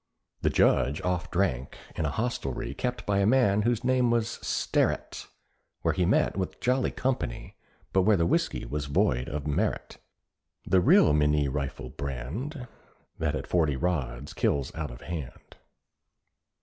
The 0.41 0.49
Judge 0.49 0.99
oft 1.03 1.29
drank 1.31 1.77
in 1.95 2.05
a 2.05 2.09
hostelrie 2.09 2.73
Kept 2.73 3.05
by 3.05 3.19
a 3.19 3.27
man 3.27 3.61
whose 3.61 3.83
name 3.83 4.09
was 4.09 4.39
Sterret, 4.41 5.27
Where 5.83 5.93
he 5.93 6.07
met 6.07 6.35
with 6.35 6.59
jolly 6.59 6.89
company, 6.89 7.55
But 7.93 8.01
where 8.01 8.17
the 8.17 8.25
whisky 8.25 8.65
was 8.65 8.85
void 8.87 9.29
of 9.29 9.45
merit. 9.45 9.99
The 10.65 10.81
real 10.81 11.13
Minié 11.13 11.53
rifle 11.53 11.89
brand, 11.91 12.67
That 13.19 13.35
at 13.35 13.45
forty 13.45 13.75
rods 13.75 14.33
kills 14.33 14.73
out 14.73 14.89
of 14.89 15.01
hand. 15.01 15.57